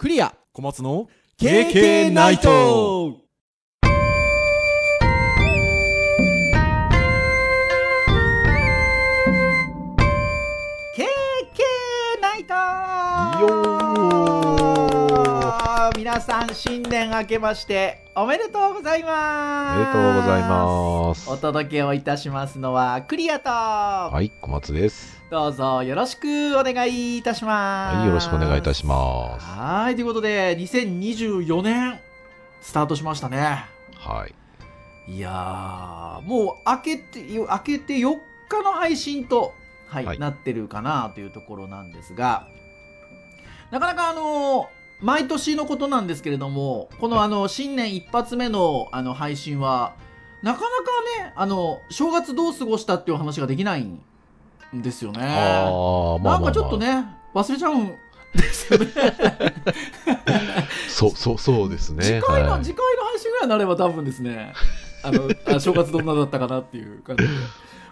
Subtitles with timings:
[0.00, 0.34] クリア。
[0.54, 3.18] 小松の KK ナイト
[16.20, 19.76] 皆さん新年明けましておめでとうございます。
[19.76, 23.48] おめでとうございますお届けをいたしますのはクリアと。
[23.48, 25.18] はい小松です。
[25.30, 27.96] どうぞよろしくお願いいたします。
[27.96, 29.46] はいよろしくお願いいたします。
[29.46, 31.98] はいということで2024年
[32.60, 33.64] スタートしましたね。
[33.94, 34.26] は
[35.08, 35.10] い。
[35.10, 38.14] いやもう明けて明けて4
[38.50, 39.54] 日の配信と
[39.86, 42.46] はい、はい、なってるかなというところなんですが
[43.70, 44.68] なかなかあの
[45.02, 49.94] 毎年のことなんですけれどもこのあの新年一発目のあの配信は
[50.42, 50.72] なかなか
[51.24, 54.00] ねあの正月どう過ごしたっていう話ができないん
[54.72, 55.20] ですよね。
[55.22, 57.94] あまあ、なんかちょっとね忘れちゃうん
[58.34, 58.86] ですよね
[60.88, 62.02] そうそうそうですね。
[62.02, 64.54] 次回の、はい、次回の配信ぐらいになれば多分ですね
[65.02, 67.30] あのあ正月どんなだったかなっていう感じで。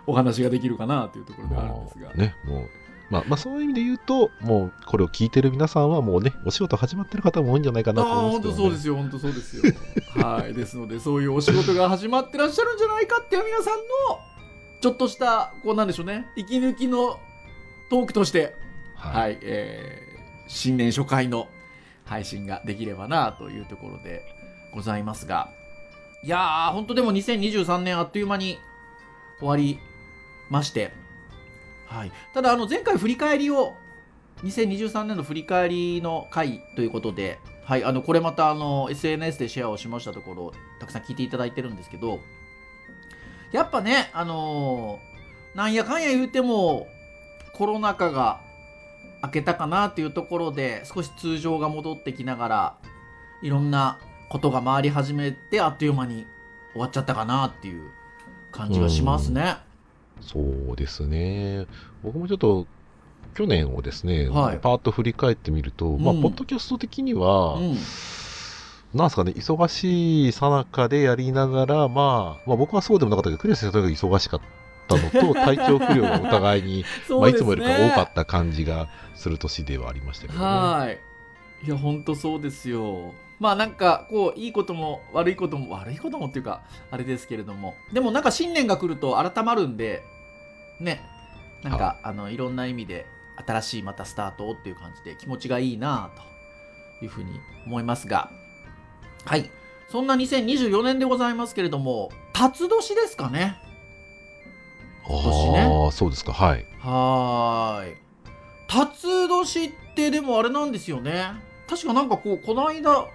[0.08, 2.14] お話ができるかなというところであるんですが。
[2.14, 2.70] ね、もう
[3.10, 10.22] まあ、まあそういう意味で言うと、もうこれを聞いてる皆さんはもうね、お仕事始まってる方も多いんじゃないかなと思うんですけど、ね、本当そうですよ、本当そうですよ。
[10.22, 10.54] はい。
[10.54, 13.80] ですので、そういうお仕事が始まってらっしゃるんじゃないかっていう皆さんの、
[14.80, 17.18] ちょっとした、こうなんでしょうね、息抜きの
[17.90, 18.54] トークとして、
[18.94, 21.48] はい、はい、えー、新年初回の
[22.04, 24.22] 配信ができればなというところで
[24.74, 25.48] ございますが、
[26.22, 28.58] いやー、本当でも2023年あっという間に
[29.38, 29.78] 終わり
[30.50, 30.92] まして、
[31.88, 33.74] はい、ただあの前回振り返りを
[34.42, 42.20] 2023年の振り返りの回ということで、はい、あのこれまたあの SNS でシェアをしましたところたくさん聞いていただいてるんですけど
[43.52, 46.86] やっぱねあのー、なんやかんや言うても
[47.54, 48.40] コロナ禍が
[49.22, 52.78] 明けたかなっていうところで少し通常が戻ってきながら
[53.42, 56.26] いろんなことが回り始めてあっという間に
[56.72, 57.90] 終わっちゃったかなっていう
[58.52, 59.67] 感じがしますね。
[60.28, 61.66] そうですね。
[62.02, 62.66] 僕もちょっと
[63.34, 67.76] 去年をですね、はい、パーッと振り返ってみると、うん、まあ、ポッドキャスト的には、うん、
[68.94, 74.40] なんですかね、忙しいさなかでやりながら、まあ、まあ、僕はそうでもなかったけど、クリア先生が忙しかっ
[74.86, 80.44] たのと、 体調不良がお互いに、ね、まあ、いつもよりか多かった感じがする年ではありましたけどね。
[80.44, 80.98] はい。
[81.66, 83.14] いや、本当そうですよ。
[83.40, 90.02] まあなんかこういいことも悪いことも悪いこともっていうかあれですけれどもでもなんか新年が来ると改まるんで
[90.80, 91.00] ね
[91.62, 93.06] なんかあのいろんな意味で
[93.46, 96.10] 新しいまたスタートっていう感じで気持ちがいいな
[97.00, 98.30] というふうに思いますが。
[99.24, 99.50] はい。
[99.88, 103.56] そんな2024年でございますけれども辰年ですかね。
[105.06, 105.60] 今年ね。
[105.60, 106.32] ああそうですか。
[106.32, 106.66] はい。
[106.80, 107.96] はい。
[108.68, 111.32] 辰年ってでもあれなんですよね。
[111.68, 113.06] 確かなんかこうこの間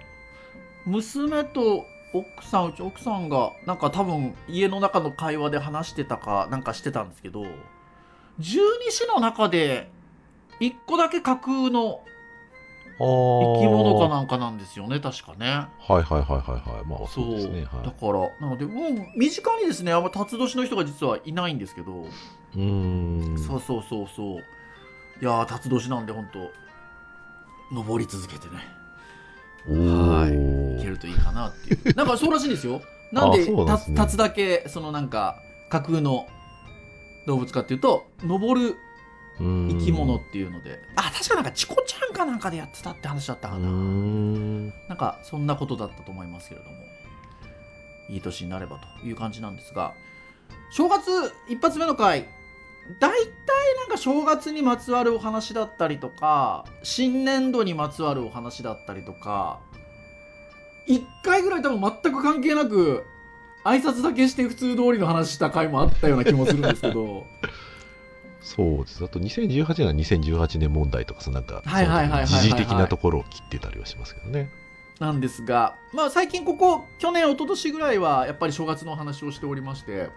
[0.84, 7.44] 娘と奥さんうち奥さんがなんか多分家の中の会話で話してたかなんかしてたんですけど
[8.38, 9.90] 十二支の中で
[10.60, 12.04] 一個だけ架空の
[12.98, 15.66] 生き物かなんかなんですよね確かね。
[15.80, 16.84] はいはいはいはいはい。
[16.86, 22.06] まあそうですね、はい、だからなのでもう身近にですねあんま辰年の人が実はいないんですけど。
[22.56, 23.36] うん。
[23.36, 24.38] そうそうそうそう。
[25.20, 28.62] いや辰年なんで本当登り続けてね。
[29.66, 31.94] はいいけるといいかなっていう。
[31.96, 32.82] なんかそうらしいんですよ。
[33.12, 36.26] なんで立、ね、つだけそのなんか架空の
[37.26, 38.76] 動物かっていうと登る
[39.38, 40.80] 生き物っていうので。
[40.96, 43.68] あ確かなんかチコちゃんかなんかでやってたって話だったかな。
[43.68, 46.76] なんかそんなことだったと思いますけれども。
[48.10, 49.94] いい年になればという感じなんですが。
[50.70, 51.10] 正月
[51.48, 52.28] 一発目の回
[53.00, 53.16] 大体
[53.76, 59.60] なんか正月にまつわるお話だったりとか新年度にまつわるお話だったりとか
[60.86, 63.04] 1回ぐらい多分全く関係なく
[63.64, 67.26] 挨拶だけして普通通りの話した回もあったような気もするんですけど。
[68.42, 69.02] そうです。
[69.02, 71.62] あと2018年は2018年問題とかさなんか
[72.26, 74.50] 時事的なところを切ってたりはしますけどね。
[75.00, 80.10] なんですがまあ最近ここ去年一昨年ぐらいはやっぱり正月のお話をしておりまして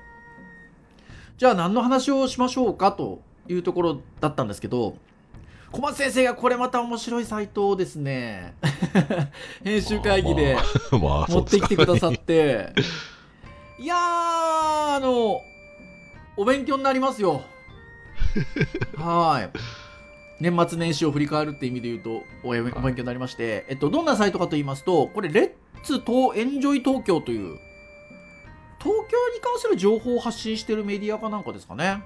[1.37, 4.97] じゃあ何の話をしましょうかというところだったんですけど
[5.71, 8.55] 小松先生がこれまた面白いサイトをですね
[9.63, 10.57] 編集会議で
[10.91, 12.73] 持ってきてくださって、
[13.77, 13.97] いやー
[14.95, 15.41] あの
[16.37, 17.41] お勉強になりますよ。
[18.97, 19.57] はい。
[20.39, 25.51] 年末年始を振り返るって意味で言うとお勉強になりまして、えっと、どんなサイトかと言いますとこれレッ
[25.83, 27.57] ツとエンジョイ東京という
[28.79, 32.03] 東京に関する情報を発信してるメディアかなんかですかね。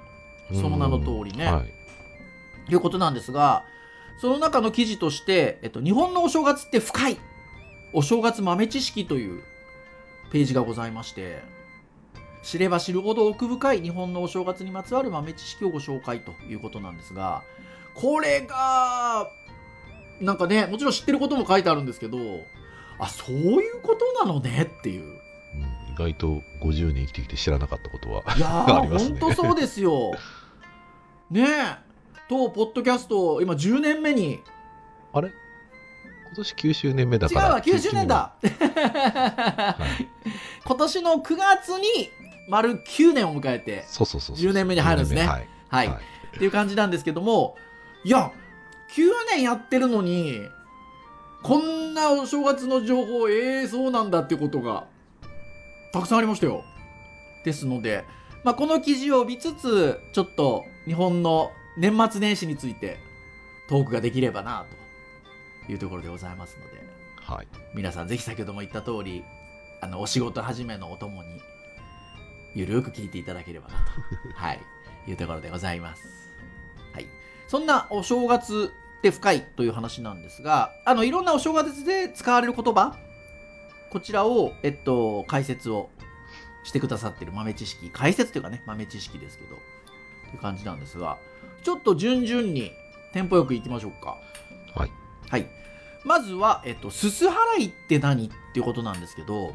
[0.54, 1.74] その名の通りね、はい、
[2.72, 3.64] いうことなんですが
[4.20, 7.18] その中の記事として、えっと、日本のお正月って深い
[7.94, 9.44] お正月豆知識という
[10.32, 11.44] ページがございまして、
[12.42, 17.44] 知れば知るほど奥深い日本のお正月にまつわる豆知識をご紹介ということなんですが、
[17.94, 19.28] これが、
[20.22, 22.18] なんかね、もちろん知ってることも書いてあるんですけど、
[22.98, 25.04] あ、そういうことなのねっていう。
[25.04, 29.20] うん、意外と50年生きてきて知らなかったことはいや ありますね。
[29.20, 30.12] 本当そうですよ。
[31.30, 31.91] ねえ。
[32.31, 34.39] と、ポッドキャスト、今10年目に。
[35.12, 35.33] あれ？
[36.28, 37.48] 今年9周年目だから。
[37.48, 38.36] 違うわ、9周年だ。
[38.42, 40.07] はい、
[40.63, 42.10] 今年の9月に
[42.48, 45.28] 丸9年を迎えて、そうそうそう10年目に入るんですね。
[45.28, 45.48] はい。
[45.68, 45.88] はい。
[45.89, 45.98] はい、
[46.38, 47.57] っていう感じなんですけども、
[48.06, 48.31] いや、
[48.95, 50.39] 9年やってるのに、
[51.44, 54.86] こんなお正月の情報、ええー、そうなんだってことが、
[55.92, 56.63] たくさんありましたよ。
[57.44, 58.06] ですので、
[58.45, 63.00] まあ、この記事を見つつ、ちょっと日本の年末年始について
[63.68, 64.66] トークができればな
[65.66, 66.84] というところでございますので、
[67.22, 69.24] はい、皆さんぜひ先ほども言った通り
[69.82, 71.40] あのお仕事始めのお供に
[72.54, 73.84] ゆるく聞いていただければなと、
[74.36, 74.60] はい、
[75.08, 76.04] いうところでございます。
[76.94, 77.08] はい、
[77.48, 82.96] そんなお正月って深いという話なんですがあのいろんなお正月で使われる言葉
[83.90, 85.90] こちらを、えっと、解説を
[86.64, 89.56] してくださってる豆知識解説というかね豆知識ですけど
[90.30, 91.18] という感じなんですが
[91.63, 92.72] ちょっと順々に
[93.13, 94.18] テンポよくいきましょうか
[94.75, 94.92] はい
[95.30, 95.48] はい。
[96.04, 99.54] まずは、えっと、すす払いって何っていうことなんですけど、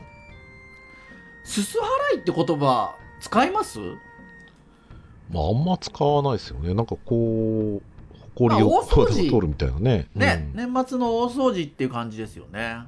[1.44, 1.78] すす
[2.12, 3.80] 払いって言葉、使います？
[5.30, 6.72] まあ、あんま使わないですよね。
[6.74, 7.82] なんかこう、
[8.36, 10.06] ほこりを取るみたいなね。
[10.14, 12.78] ね、うん、年末の大掃除っていう感じですよね。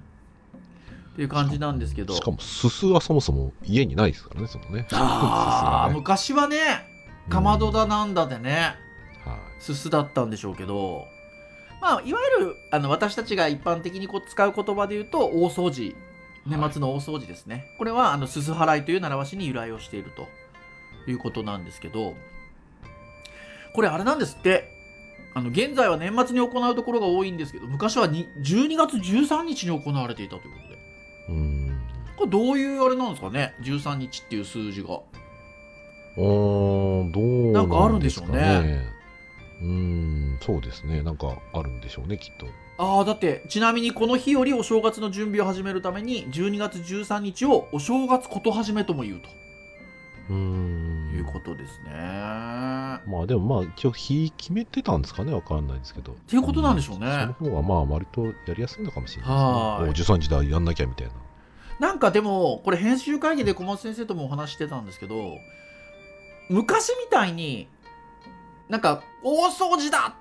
[1.15, 2.15] っていう感じなんですけど。
[2.15, 4.87] しかも、すすはそもそも家にないですからね、そのね。
[4.93, 6.59] ああ、ね、昔はね、
[7.29, 8.77] かまどだなんだでね、
[9.59, 11.07] すすだったんでしょうけど、
[11.81, 15.95] まあ、いわゆるあの私たちが一般的にこう使う言葉で言うと大掃除
[16.47, 20.29] 年末の大掃除ですね、はい、これはあのすす払いという習わしに由来をしていると
[21.11, 22.15] いうことなんですけど
[23.75, 24.77] これあれなんですって。
[25.35, 30.79] あの現在は年末に行うところが多いんですけど昔はに12月13日に行われていたということで。
[31.29, 31.79] うん。
[32.17, 35.01] これどういうあれなんですかね？13日っていう数字が。
[36.17, 36.21] う
[37.05, 38.98] んどうなんかあるんでしょうね
[39.61, 41.03] うんそうですね。
[41.03, 42.47] なんかあるんでしょうねきっと。
[42.79, 49.29] ああだってちなみにこの日よりお正月の準備を始めるために12月13日をお正月こと始めとも言うと。
[50.31, 51.11] うん。
[51.15, 51.91] いうことですね。
[51.91, 56.13] まあでもまあ一応日決めてたんですかねわかんないですけど。
[56.13, 59.31] っていうことなんでしょうね、その方がまあ割とやりやすいのかもしれない
[59.91, 60.13] ですね。
[60.13, 61.13] もう13時だやんなきゃみたいな。
[61.81, 65.39] なんかでもこれ編集会議で小松先生ともお話してたんですけど
[66.51, 67.69] 昔みたいに
[68.69, 70.15] なんか、大掃除だ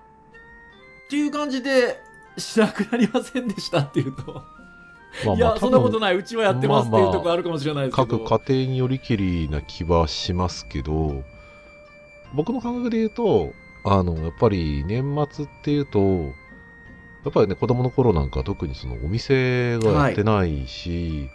[1.07, 2.01] っていう感じで
[2.37, 4.33] しなくなりませんでしたっていうと。
[4.33, 8.07] まあまあ、いや、そんなことない、うちはやってますっていうところあるかもしれないですけど。
[8.07, 11.23] まあまあ、各家庭によりきりな気はしますけど、
[12.33, 13.53] 僕の感覚で言うと、
[13.83, 15.99] あの、やっぱり年末っていうと、
[17.23, 21.29] やっぱりね、子供の頃なんか特にそのお店がやってないし、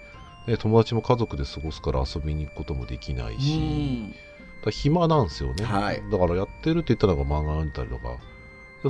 [0.46, 4.31] はい、友達も家族で過ごすから遊びに行くこともできないし、だ
[4.70, 8.18] 暇なんですよね、はい、だからやってるって言ったのが漫画読んだりとか。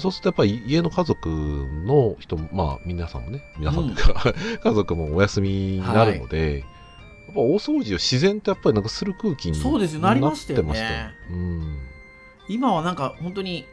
[0.01, 6.65] そうするとやっぱり家の家族の人まあ皆さんもね皆さんというか、うん、家族もお休みになるので、はい、やっ
[7.35, 11.79] ぱ大掃除を自然とやっぱりなんかする空気にそうですよなりましたよね、うん、
[12.49, 13.67] 今はなんか本当に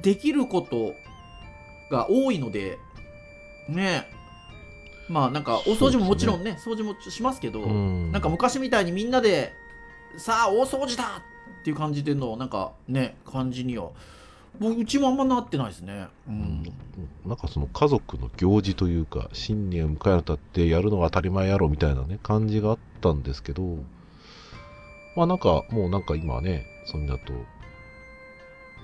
[0.00, 0.94] できること
[1.90, 2.78] が多いので
[3.68, 4.08] ね。
[5.08, 9.52] まあなんかお掃除ももちろんね、ね、掃除もしますけど、うん、なんか昔みたいにみんなで
[10.16, 11.22] さあ大掃除だ
[11.60, 13.90] っていう感じでのなんかね感じには。
[14.58, 16.62] もううちもあんまなってないですね、うん、
[17.24, 23.78] なんかその家族の行事というか新年を迎えるにたってやるのが当たり前やろみたいなね感じがあったんですけど
[25.16, 27.32] まあなんかもうなんか今はねそういうだと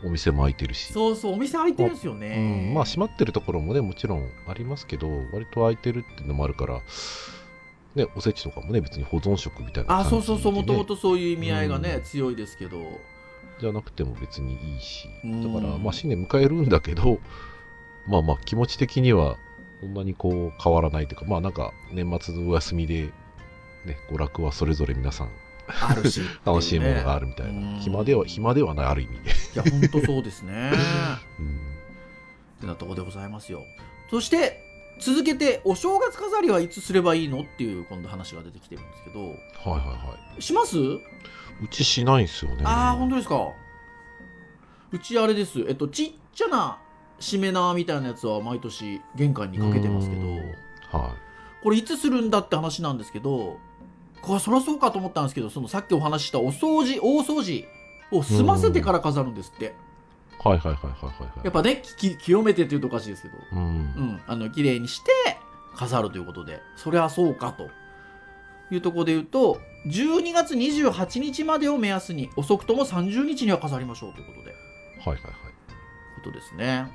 [0.05, 0.93] お店も開いてるし。
[0.93, 6.81] そうそうお店開いてるんですよね、まあ、うん、まあ閉まってるところもねもちろんありますけど割と開いてるっていうのもあるから
[7.99, 12.79] ね、おせちとかもね別に保存食みたいな感じ、ね、あそうそうそうもともとそういう意味合いがね、うん、強いですけど。
[13.61, 15.09] じゃなくても別にいいし。
[15.25, 17.19] だから、まあ新年迎えるんだけど
[18.07, 19.37] まあまあ気持ち的には
[19.81, 23.13] そんなにこう変わらないというかまあなんか年末のお休みで
[23.85, 25.31] ね娯楽はそれぞれ皆さん
[25.69, 29.19] あるし、 楽しいものがあるみたいな、暇では暇ではないある意味い
[29.55, 30.73] や本当そうですね。
[31.39, 31.47] うん。
[31.47, 33.65] ってなとこでございますよ。
[34.11, 34.68] そして
[35.01, 37.43] 続けてお正月飾りはいつすればいいの？
[37.43, 39.21] っていう今度話が出てきてるんですけど。
[39.21, 40.43] はいはいはい。
[40.43, 40.79] します？
[40.79, 41.01] う
[41.71, 42.63] ちしないんですよね。
[42.65, 43.53] ああ本当ですか？
[44.91, 45.61] うちあれです。
[45.69, 46.79] えっとちっちゃな
[47.21, 50.37] しめ縄みたいなやつは毎年玄関にかけてますけど、
[50.97, 51.15] は
[51.63, 53.59] これいつするんだって話なんですけど
[54.23, 57.67] これそりゃそうかと思ったんですけどそのさっきお話ししたお掃除大掃除
[58.13, 59.71] を済ませてから飾るんですって、い。
[60.45, 61.41] はいはいはいはいはいはい。
[61.45, 63.59] やっぱねき清めてっていうとおかしいですけど、うん。
[63.59, 65.13] うん、あの綺麗にして
[65.75, 66.61] 飾るということで。
[66.77, 67.71] それはそうかと。
[68.71, 74.51] いうところで言うと12月28日までを目安に遅くとも30日には飾りましょうということで。
[74.51, 75.33] はいはいはい。
[76.17, 76.87] ことですね。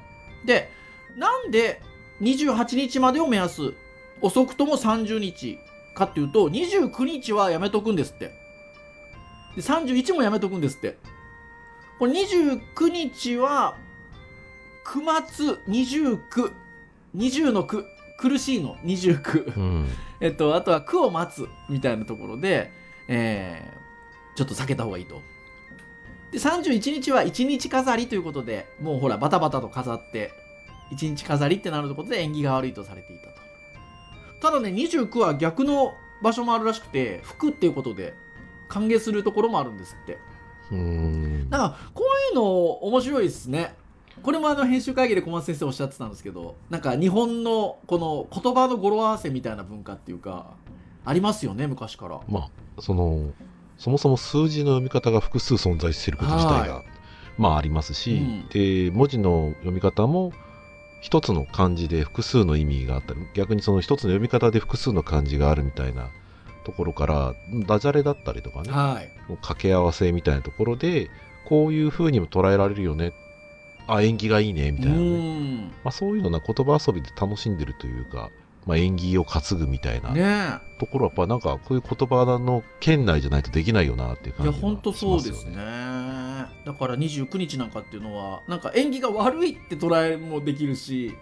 [0.46, 0.70] で
[1.18, 1.82] なんで
[2.22, 3.74] 28日までを目安
[4.22, 5.58] 遅くとも30日
[5.96, 8.32] かっていうと29日はやめとくんですって。
[9.56, 10.98] で31もやめとくんですって
[12.04, 13.78] これ29日は
[14.86, 17.86] 9月2920の9
[18.18, 18.76] 苦しいの。
[18.84, 19.88] 29うん。
[20.20, 22.72] えっとあとは9を待つみたいなところで、
[23.08, 23.84] えー
[24.36, 25.22] ちょっと避けた方がいいと。
[26.34, 30.34] で31日は1日飾りということでもうほらバタバタと飾って
[30.92, 34.50] 1日飾りってなることで縁起が悪いとされていたと。
[34.50, 38.14] ただね29は逆の場所もあるらしくて服っていうことで
[38.68, 40.18] 歓迎するところもあるんですって
[40.74, 40.78] う
[41.46, 41.50] ん。
[41.50, 43.76] だからこういうの面白いですね。
[44.22, 50.52] これもあの編集会議で小松先生おっしゃってたんですけどなんか日本のこの言葉の語呂合わせみたいな文化っていうか
[51.06, 52.20] ありますよね昔から。
[52.28, 53.32] まあ、その、
[53.78, 56.84] そもそも数字の読み方が複数存在していること自体が、
[57.38, 58.48] まあありますし、うん。
[58.50, 60.32] で、文字の読み方も、
[61.02, 66.10] 一つの漢字で複数の意味があったり、逆にその一つの読み方で複数の漢字があるみたいな
[66.64, 67.36] ところから、
[67.68, 69.30] ダジャレだったりとかね、はい。
[69.30, 71.10] もう掛け合わせみたいなところで、
[71.46, 73.14] こういう風にも捉えられるよね。
[73.88, 75.02] あ、縁起がいいね、みたいなね。
[75.02, 75.72] うん。
[75.84, 78.30] まあそういうような言葉遊びで楽しんでるというか、
[78.66, 85.52] まあ縁起を担ぐみたいなねところはやっぱなんかこういう言葉の圏内じゃないとできないよなっていう感じが本当そうですね。
[85.52, 91.14] しまだから29日なんかっていうのはなんか縁起が悪いって捉えもできるし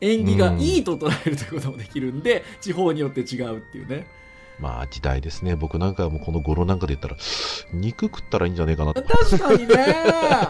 [0.00, 4.06] 縁起がいいと捉えるということもできるんで、地方によって違うっていうね
[4.58, 5.56] まあ時代ですね。
[5.56, 7.16] 僕なんかもこの語呂なんかで言ったら、
[7.72, 9.02] 肉食ったらいいんじゃねえかなと。
[9.02, 9.96] 確かにね。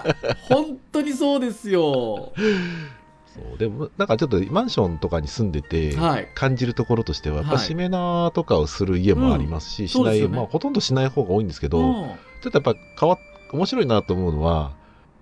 [0.48, 2.32] 本当にそうですよ。
[3.34, 3.58] そう。
[3.58, 6.28] でもなんかちょっとマンションとかに住んでて、はい。
[6.34, 7.58] 感じるところとしては、やっぱはい。
[7.60, 9.88] しめ縄とかをする家もありますし、うん。
[9.88, 12.08] しない、ねまあほとんどしない方が多いんですけど、うん。
[12.42, 13.18] ちょっとやっぱ変わっ、
[13.52, 14.72] 面白いなと思うのは、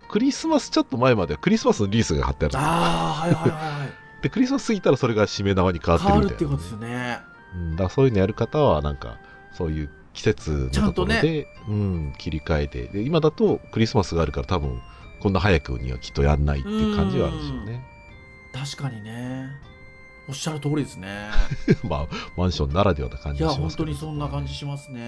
[0.09, 4.23] クリスマスちょっと前まではクリスマスのリースが貼ってあるんですよああはいはいはいはい。
[4.23, 9.19] で、クリスマス過ぎたらそれがしめ縄に変わって変わるみたいな、るっていうことですよねうん、だそういうのやる方は、なんか、
[9.53, 12.87] そういう季節のところで、うん、切り替えて。
[12.87, 14.81] で、今だとクリスマスがあるから多分、
[15.21, 17.85] こんな早くにはきっとやんないっていう感じはあるんでしょうね。
[18.53, 19.51] 確かにね。
[20.29, 21.29] おっしゃる通りですね。
[21.89, 23.87] まあ、マンションならではな感いや本じがしますけど。
[23.87, 25.01] 当にそんな感じしますね。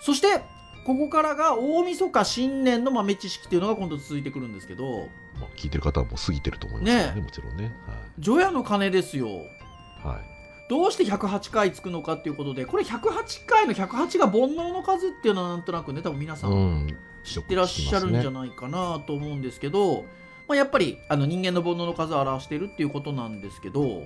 [0.00, 0.42] そして
[0.84, 5.08] ここからが大晦日新年の豆知識っていうのが今度続いてくるんですけど。
[5.40, 7.74] まあ、聞いてる方はもう過ぎてると思いますね、ねもちろんね。
[8.18, 9.28] 除夜の鐘ですよ。
[9.28, 10.33] はい。
[10.64, 20.04] はいどうして108回つくのかっていうことでこれ108回の108が煩悩の数っていうのはなんとなくね多分皆さんうん、知ってらっしゃるんじゃないかなと思うんですけど、
[20.48, 24.04] まあ、やっぱりあの人間の煩悩の数を表しているっていうことなんですけど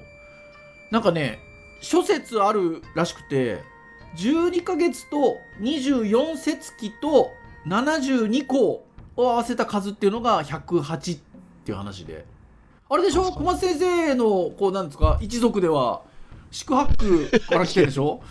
[0.90, 1.38] なんかね
[1.80, 3.62] 諸説あるらしくて
[4.16, 7.30] 12ヶ月と24節気と
[7.66, 8.84] 72個
[9.16, 11.20] を合わせた数っていうのが108っ
[11.64, 12.24] ていう話で。
[12.90, 13.24] あれでしょ？
[13.32, 16.02] 小松先生のこうなんですか一族では
[16.50, 18.22] 宿泊から来てるでしょ？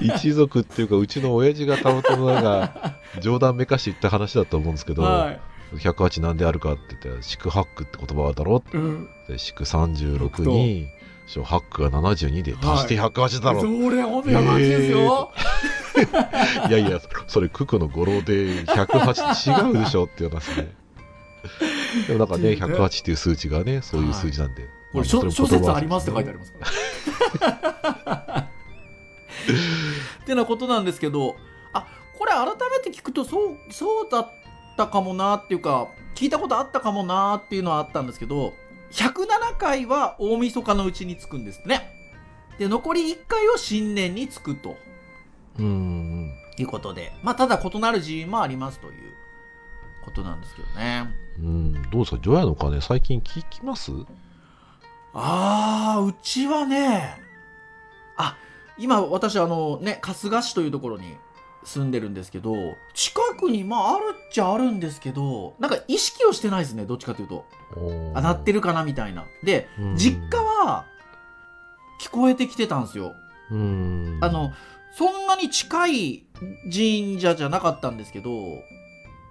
[0.00, 5.40] 一族っていうか、うちの親父がたまたまなんか、 冗談めかし言った話だと思うんですけど、はい、
[5.76, 10.88] 108なんであるかって言ったら、宿泊って言葉だろうん、で祝36に、
[11.26, 15.32] 小ハックが72で足して108だろ、それほんと108ですよ、
[16.68, 20.72] い、やいや、それ九九の語呂で108違うでしょっていう話ね。
[22.06, 24.75] でもなんかね108っていう数値がね、そういう数字なんで。
[24.96, 26.38] これまあ諸諸説ありますって書いてある。
[26.38, 26.58] りますか
[28.10, 28.50] ら。
[30.22, 31.36] ってなことなんですけど
[31.72, 31.86] あ
[32.18, 34.28] これ改めて聞くとそうそうだっ
[34.76, 38.54] たかもなっていうか聞いたことあったかもなっていうのはあったんですけど
[38.92, 41.92] 107回は大晦日のうちにつくんですね。
[42.58, 44.76] で残り1回を新年につくと
[45.58, 46.32] うん。
[46.58, 49.12] いうことでまあただ異なる寺院もありますという
[50.04, 51.14] ことなんですけどね。
[51.38, 51.72] うん。
[51.90, 53.92] どうですか、除夜の鐘、最近聞きます？
[55.18, 57.16] ああ、うちはね、
[58.18, 58.36] あ、
[58.76, 61.16] 今私あのね、春日市というところに
[61.64, 62.54] 住んでるんですけど、
[62.92, 67.46] 近くにまああるっちゃあるんですけど、なんか意識をしてないですね、どっちかというと。
[68.14, 68.56] あ、鳴ってる。
[68.56, 69.24] るかなみたいな。
[69.42, 70.84] で、うん実家は
[72.00, 73.14] 聞こえてきてたんですよ。
[73.50, 74.18] うん。
[74.20, 74.52] あの、
[74.98, 76.26] そんなに近い
[76.70, 78.30] 神社じゃなかったんですけど、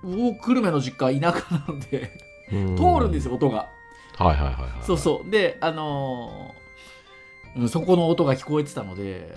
[0.03, 2.11] 大久留米の実家は田舎なので、
[2.49, 3.67] 通るんですよ、音が。
[4.17, 4.71] はいはいはい、はい。
[4.81, 5.29] そうそう。
[5.29, 6.65] で、あのー
[7.61, 9.33] うんそこの音が聞こえてたので、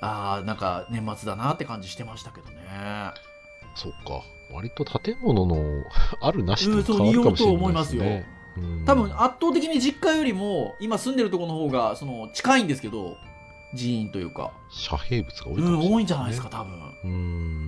[0.00, 2.54] ああ、なんか年末だなって感じしてましたけどね。
[3.74, 4.22] そっか。
[4.52, 5.84] 割と建物の
[6.22, 8.26] あるなしと変わるかもしれない利用と思いますよね。
[8.56, 13.16] うん多分圧倒的に実家よりも今住んでるところの方がその近いんですけど
[13.72, 17.67] 人員というか遮蔽物が多いかうんもしれない、多いんじゃないですか多分うん。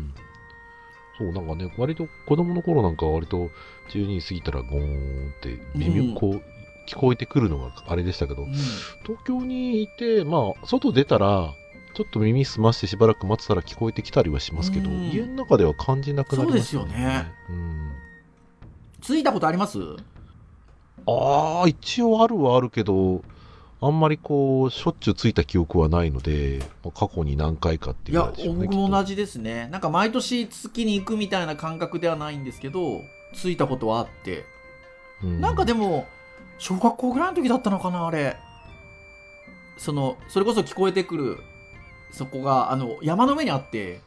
[1.20, 3.50] そう、なんかね、割と子供の頃なんかは割と
[3.90, 6.42] 12時過ぎたらゴーンって微うん妙こう、
[6.88, 8.52] 聞こえてくるのがあれでしたけど、うん。
[8.52, 11.52] 東京にいて、まあ、外出たら、
[11.94, 15.10] ちょっと耳澄ましてしばらく待ってたら聞こえてきたりはしますけど、うん。
[15.10, 17.30] 家の中では感じなくなりますそうですよね。
[17.48, 17.92] うん。
[19.02, 19.78] 着いたことあります？
[21.06, 23.22] ああ、一応あるはあるけど、
[23.82, 28.66] あんまりこう、しょっちゅうついた記憶はないので、まあ過去に何回かっていやいうのでしょうね。
[28.66, 29.10] 僕も同じ。
[29.10, 33.02] じですねなんか毎年月に行くみたいな感覚ではないんですけど
[33.34, 34.44] 着いたことはあって
[35.22, 36.06] なんかでも、も
[36.58, 38.36] 小学校ぐらいの時だったのかなあれ
[39.76, 41.38] そのそれこそ聞こえてくる
[42.10, 44.00] そこがあの山の上にあって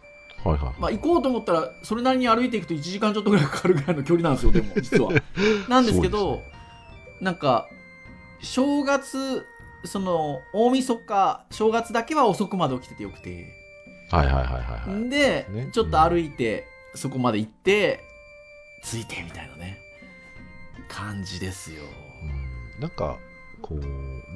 [0.44, 0.82] はいはい。
[0.82, 5.12] まあ、行こうと思ったらそれなりに歩いていくと1時間ちょっとぐらいかかるぐらいの距離なんですよでも実は。
[5.70, 6.38] なんですけどそう
[7.20, 7.70] でなんか
[8.42, 9.46] 正月
[9.86, 13.54] その大晦日正月だけは遅くまで起きててよくて、
[14.12, 15.10] はいはいはいはいはい。
[15.10, 18.04] で、ねちょっと歩いて、そこまで行って
[18.84, 19.80] 着いてみたいなね
[20.88, 21.84] 感じですよ。
[21.84, 23.18] うんなんか、
[23.62, 23.80] こう、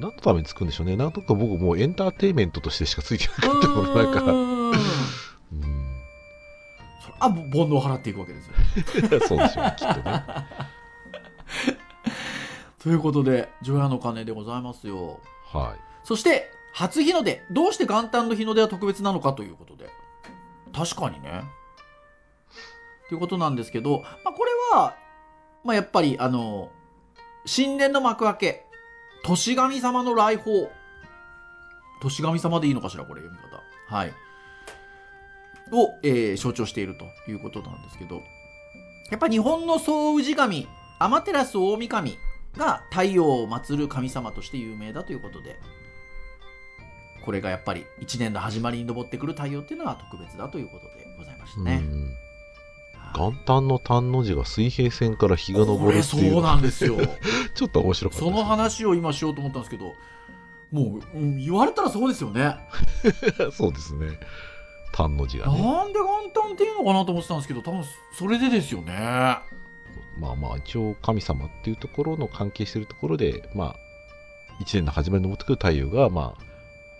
[0.00, 0.96] のためにつくんでしょうね。
[0.96, 4.74] なんとか僕もうエンターテインメントとしてしかついてなかったものなんか、うーんうん
[7.02, 8.54] それあぼ煩悩を払っていくわけですよ。
[9.26, 10.24] そうでしょうね、きっとね。
[12.78, 15.20] ということで除夜の鐘でございますよ。
[15.52, 15.80] はい。
[16.04, 17.42] そして、初日の出。
[17.50, 19.88] どうして元旦の日の出は特別なのかということで。
[20.72, 21.44] 確かにね。
[23.08, 24.94] ということなんですけど、まあ、これは、
[25.64, 26.70] まあ、やっぱり、あの、
[27.46, 28.66] 新年の幕開け、
[29.24, 30.70] 年神様の来訪。
[32.00, 33.62] 年神様でいいのかしら、これ読み方。
[33.94, 34.12] はい。
[35.72, 38.22] を、えー象徴しているということなんですけど、
[39.10, 42.18] やっぱ日本の総氏神、天照大神
[42.56, 45.58] が太陽を祀る神様として有名だということで、
[47.24, 51.82] これがやっぱり一年の始まりに昇ってくる太陽っていうのは特別だということでございましたね。
[53.14, 56.96] 元旦の丹の字が水平線から日が昇るっていうそうなんですよ。
[57.54, 59.94] ちょっと面白かったですその話を今しようと思ったんですけど、
[60.70, 62.56] もう、うん言われたらそうですよね。
[63.52, 64.18] そうですね
[64.92, 69.38] 丹の字がねなんで元旦っていうのかなと思ってたんですけど、多分それでですよね。
[70.18, 73.76] まあまあ一応神様っていうところの関係してるところでまあ
[74.60, 76.42] 一年の始まりに昇ってくる太陽がまあ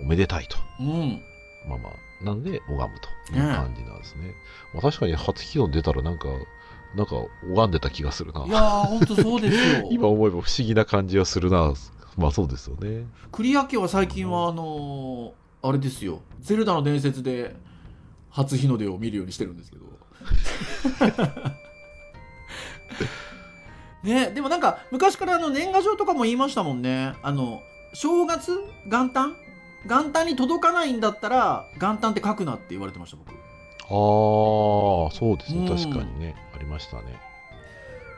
[0.00, 0.58] おめでたいと。
[0.80, 1.22] うん。
[1.68, 4.34] まあまあなんで拝むという感じなんですね、
[4.74, 6.28] まあ、確かに初日の出たらなんか
[6.96, 8.46] なんか拝んでた気がするな。
[8.46, 9.88] いやー、ほんとそうですよ。
[9.92, 11.74] 今思えば不思議な感じはするな。
[12.16, 13.04] まあそうですよね。
[13.30, 17.56] 栗屋家は最近は、あのーあれですよ、ゼルダの伝説で
[18.30, 19.86] 初日の出を見るようにしてるんですけど。
[24.02, 27.14] ね、でもなんか昔からあの年賀状とかも言いましたもんね。
[27.22, 27.62] あの、
[27.94, 29.36] 正月元旦？
[29.86, 33.30] 元旦に届かないんだったら元旦って書くなって言われてました僕。
[33.30, 37.18] ああそうですねうん確かにねありましたね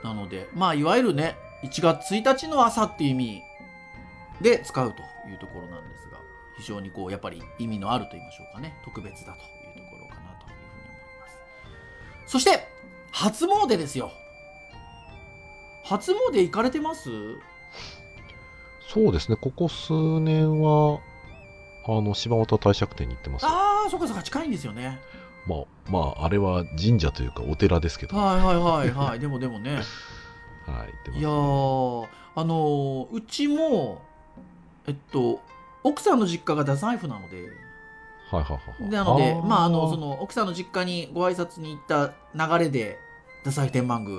[0.02, 3.42] なので、まあ、いわゆるね、1月1日の朝っていう意味
[4.40, 6.18] で使うというところなんですが、
[6.56, 12.32] 非常にこう、やっぱり意味のあると言いましょうかね、特別だというところかなというふうに思います。
[12.32, 12.66] そして、
[13.12, 14.12] 初詣ですよ。
[15.84, 17.10] 初詣行かれてます？
[18.88, 19.36] そうですね。
[19.36, 21.00] ここ数年は
[21.86, 23.46] あの柴又帝釈天に行ってます。
[23.46, 24.98] ああ、そっかそっか、近いんですよね。
[25.46, 28.16] まあまああれは神社というかお寺ですけど。
[28.16, 29.18] はいはいはいはい。
[29.20, 29.84] でもでもね、はい、行っ
[31.04, 31.18] てます。
[31.20, 34.02] いやー、あのーうちも、
[34.86, 35.40] えっと、
[35.82, 37.48] 奥さんの実家が太宰府なので、
[38.30, 38.90] はいはいはいはい。
[38.90, 39.42] なのでー。
[39.42, 42.98] まああのその奥さんの実家にご挨拶に行った流れで
[43.44, 44.18] 太宰府天満宮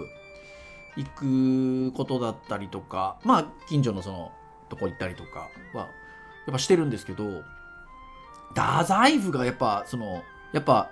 [0.97, 4.31] 行くことだったりとかまあ近所のその
[4.69, 5.87] とこ行ったりとかはや
[6.49, 7.43] っぱしてるんですけど
[8.49, 10.23] 太宰府がやっぱその
[10.53, 10.91] やっぱ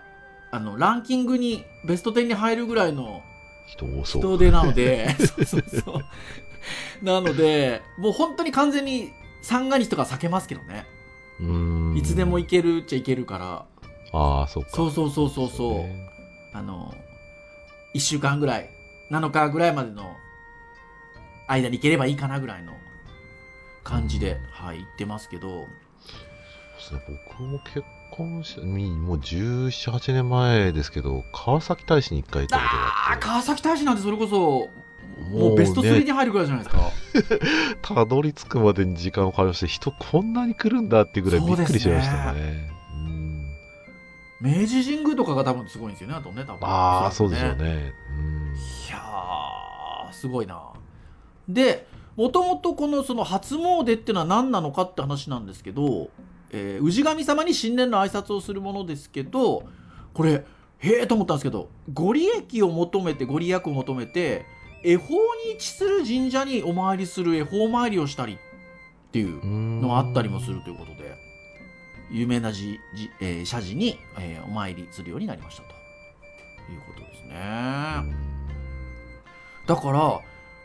[0.52, 3.22] あのランキングにベスト10に入るぐらいの
[3.68, 4.22] 人多そう。
[4.22, 6.00] 人手なので そうそうそ
[7.02, 7.06] う。
[7.06, 10.86] なのでもう本当に完全に三が日とか避けますけどね。
[11.40, 11.98] うーん。
[11.98, 13.66] いつでも行けるっちゃ行けるから。
[14.12, 14.70] ああそっか。
[14.72, 16.10] そうそうそうそうそう、ね。
[16.54, 16.94] あの
[17.94, 18.70] 1週間ぐらい
[19.12, 20.18] 7日ぐらいまでの
[21.48, 22.74] 間に行ければいいかなぐらいの
[23.84, 25.68] 感じで、はい行ってますけど
[26.78, 34.70] そうですね僕も結婚してみもう1718年前ですけど川崎大使に一回行ったことがああってあ川崎大使なんてそれこそ
[35.32, 36.92] もうベスト3に入るぐらいじゃないですか。
[37.96, 42.72] たどり着くまでに時間をかかりまして、人こんなに来るんだっていうぐらいびっくりしましたね。
[44.42, 46.60] 明治神宮とかが多分すごいんですよね、あとね、多分。
[46.62, 47.94] ああ、そうですよね。
[50.14, 50.62] すごいな。
[51.48, 56.10] で、もともとこのその初詣っていうのは何なのかって話なんですけど、
[56.52, 59.64] えー、氏神様に新年の挨拶をするものですけど、
[60.14, 60.46] これ、
[60.80, 64.46] へえと思ったんですけど、ご利益を求めて、ご利益を求めて、
[64.84, 68.38] 恵方に位置する神社にお参りする恵方参りをしたりっ
[69.12, 71.16] ていうのがあったりもするということで、
[72.12, 75.70] 有名なじじ、えー、社寺に、えー、お参りするようになりましたと
[76.72, 78.29] いうことですね。
[79.70, 80.22] だから、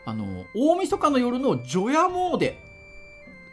[0.07, 2.55] あの、大晦日の夜の除夜詣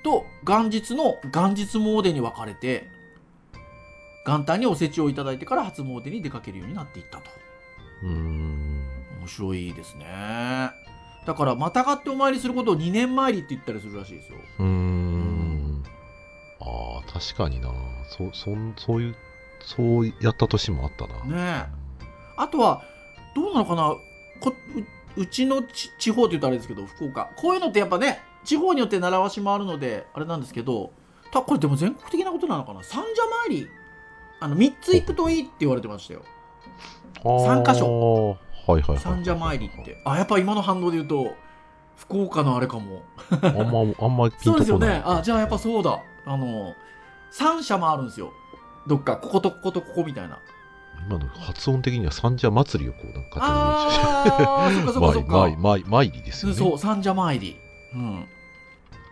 [0.03, 2.89] と元日の元日詣に分かれて、
[4.27, 7.31] 元旦におせちをいただいてから初詣に出かけるようになっていったと。
[8.03, 8.83] うん
[9.21, 10.07] 面白いですね。
[11.27, 14.39] だから、またがってお参りすることを2年参りって言ったりするらしいですよ。
[14.59, 15.83] うん。
[16.61, 17.71] ああ、確かにな。
[18.09, 19.17] そ、そん、そういう、
[19.61, 21.25] そうやった年もあったな。
[21.25, 21.67] ね
[22.39, 22.83] あとは、
[23.37, 23.95] どうなのかな
[24.41, 24.55] こ
[25.17, 27.31] うちの地方って言うとあれですけど、福岡。
[27.37, 30.93] こういうのってやっぱね、地方によって習わしもあるので、あれなんですけど、
[31.33, 32.83] たこれでも全国的なことなのかな？
[32.83, 33.69] 三社参り、
[34.41, 36.23] あの、3つ行くといいって言われてましたよ。
[37.23, 38.39] 3箇所。
[38.67, 38.99] はいはいはい。
[38.99, 40.03] 三社参りって。
[40.05, 41.35] あ、やっぱ今の反応で言うと、
[41.97, 43.03] 福岡のあれかも。
[43.31, 44.57] あんま、あんまピンとこない。
[44.57, 45.03] そうですよね。
[45.05, 46.03] あ、じゃあやっぱそうだ。
[46.27, 46.75] あの、
[47.31, 48.33] 三社もあるんですよ。
[48.87, 50.39] どっか、こことこことここみたいな。
[51.09, 55.49] 今の発音的には三社祭りをこう、なんかああ、そそっかそっか。
[55.57, 56.59] 参参りですよね。
[56.59, 57.57] そう、三社参り。
[57.95, 58.27] うん。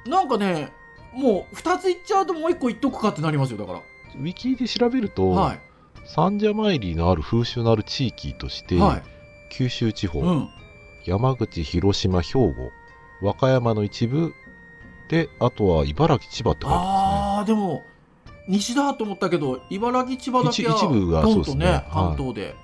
[0.07, 0.72] なんかね、
[1.12, 3.79] もう二つ言っちゃうともう一個言っとくかってなりますよ、だから。
[3.79, 5.61] ウィキで調べると、はい、
[6.05, 9.03] 三社参りのある風習のある地域として、はい、
[9.50, 10.48] 九州地方、うん、
[11.05, 12.55] 山口、広島、兵庫、
[13.22, 14.33] 和歌山の一部
[15.09, 16.88] で、あとは茨城、千葉って書いてますね。
[16.94, 17.83] ああ、でも、
[18.48, 22.42] 西だと思ったけど、茨城、千葉だけは一部がそうですね、ね、関東で。
[22.42, 22.55] はい、へ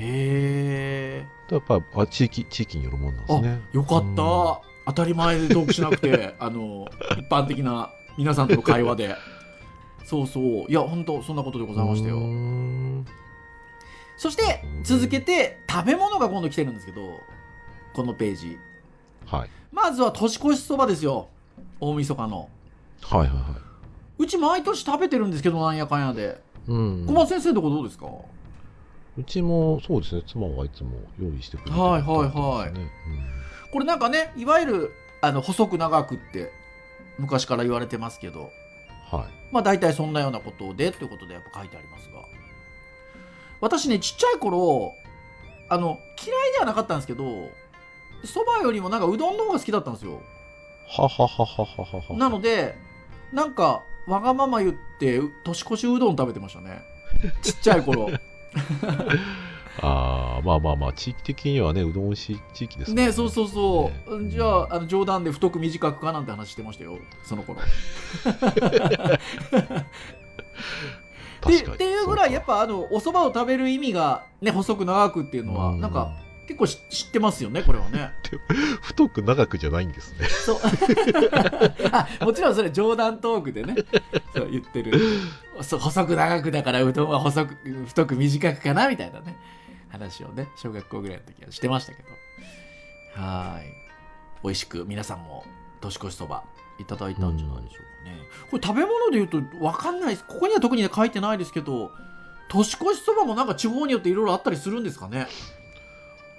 [0.00, 1.26] え。
[1.50, 3.62] やっぱあ地域地域によるもんなんですね。
[3.72, 9.14] よかった、当たり前でトークしなくて、 あの一般的な皆さんとの会話で。
[10.04, 10.44] そうそう。
[10.68, 12.18] いや本当そんなことでございましたよ。
[14.16, 17.18] そして続けて食べ物が今度来てるんですけど
[17.94, 18.58] このページ、
[19.26, 21.28] はい、まずは年越しそばですよ。
[21.80, 22.48] 大晦日の。
[23.02, 23.73] はいはいはい
[24.18, 26.40] うち毎年食べてるんですけどなんやかんやで。
[26.66, 27.06] うん。
[27.06, 28.06] 小松先生のとこどうですか？
[29.16, 30.22] うちもそうですね。
[30.26, 32.90] 妻はいつも用意してくれてる、ね、はいはいはい、うん、
[33.72, 36.52] これなんかねいわゆるあの細く長くって
[37.18, 38.50] 昔から言われてますけど。
[39.10, 39.52] はい。
[39.52, 42.22] まあ大体そんなようなことでということでやっぱ書いてありますが。
[43.60, 44.92] 私ね、ちっちゃい頃、
[45.70, 47.48] あの、嫌いではなかったんですけど、
[48.24, 50.20] そばよりもなんかうどんの方が好きだったんですよ。
[50.88, 52.16] はははははは。
[52.18, 52.76] なので、
[53.32, 56.82] なんか、わがまま言って、年越しうどん食べてましたね。
[57.42, 58.10] ちっちゃい頃。
[59.80, 63.06] ああ、まあまあまあ、地域的にはね、うどん美味しい地域ですね。
[63.06, 64.22] ね、そうそうそう。
[64.22, 67.60] ね、じゃあ、あの冗談で太く短くかなんて話してましたよ、その頃。
[71.44, 76.12] ってっていうぐらいやっぱあのお蕎麦を食べる意味がね細く長くっていうのはなんか
[76.46, 78.12] 結構知ってますよねこれはね
[78.82, 80.58] 太く長くじゃないんですねそう
[81.92, 83.76] あもちろんそれ冗談トークでね
[84.34, 85.00] そう言ってる
[85.62, 87.54] そ細く長くだからうどんは細く
[87.86, 89.36] 太く短くかなみたいなね
[89.88, 92.08] 話をね小学校ぐらいの時はしてましたけど
[93.22, 93.66] はい
[94.42, 95.44] 美味しく皆さんも
[95.80, 96.44] 年越しそば
[96.78, 98.18] いただいたんじゃないでしょうかね。
[98.50, 100.24] これ食べ物で言うと分かんないです。
[100.24, 101.92] ここには特に、ね、書いてないですけど、
[102.48, 105.28] 年越しそばもなんか地方によっていろいろあったりするんですかね？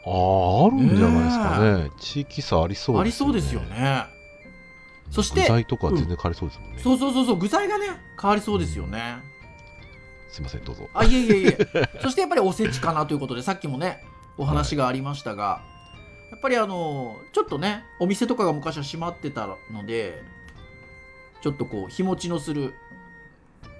[0.05, 1.83] ああ、あるんじゃないですかね。
[1.85, 3.31] ね地域差ありそうですよね。
[3.31, 4.15] ありそうですよね。
[5.11, 7.37] そして具材とか全然変わりそうですもんね、うん、そうそうそうそう。
[7.37, 7.87] 具材がね
[8.19, 9.17] 変わりそうですよね、
[10.27, 10.89] うん、すいませんどうぞ。
[10.93, 11.57] あいえいえいえ。
[12.01, 14.03] そしてやっぱりおせちかなということでさっきもね
[14.37, 15.61] お話がありましたが、は
[16.27, 20.21] い、やっぱりあのちょっとねお店とかが昔は閉まってたので
[21.41, 22.73] ちょっとこう日持ちのする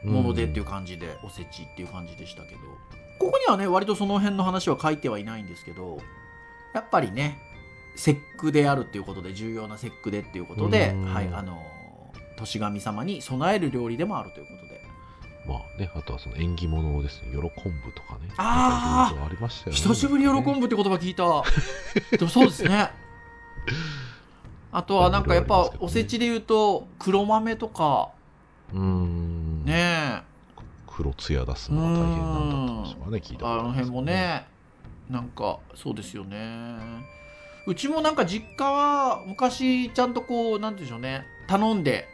[0.03, 2.59] ものでっていう感じで、おせちっていう感じでしたけど
[3.19, 5.99] ここにはね割とその辺の話は書いてはいないんですけど
[6.73, 7.39] やっぱりね
[7.95, 11.63] 節句であるっていうことで重要な節句でっていうことで、はいあの
[12.38, 14.75] 年神様に備える料理でもあるということで。
[15.47, 18.30] まあね、あとはその縁起物ですね、喜ぶとかね。
[18.36, 19.78] ああ、ありましたよね。
[19.78, 21.43] 久しぶり喜ぶって言葉聞いた。
[22.17, 22.91] でもそうですね。
[24.71, 28.10] あとはなんかやっぱおせちで言うと黒豆とか
[28.73, 30.21] うんねえ
[30.95, 34.45] 黒つや出すのが大変なんだとかね聞いたあの辺もね
[35.10, 36.77] なんかそうですよね。
[37.67, 41.25] うちもなんか実家は昔ちゃんとこうなんて言うんでしょうね。
[41.47, 42.08] 頼んで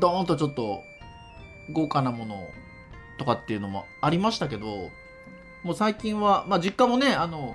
[0.00, 0.80] ドーンとちょっと
[1.72, 2.48] 豪華なもの
[3.18, 4.90] とかっていうのもありましたけど
[5.62, 7.54] もう最近は、まあ、実家もねあの